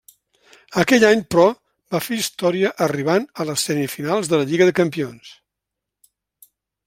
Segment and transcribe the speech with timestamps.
[0.83, 1.43] Aquell any però,
[1.95, 5.31] va fer història arribant a les semifinals de la Lliga de Campions.